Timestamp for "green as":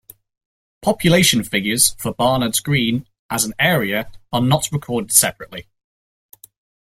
2.59-3.45